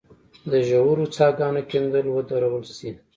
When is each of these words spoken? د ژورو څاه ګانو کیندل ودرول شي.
د 0.51 0.53
ژورو 0.69 1.05
څاه 1.15 1.31
ګانو 1.39 1.61
کیندل 1.71 2.05
ودرول 2.09 2.63
شي. 2.77 2.91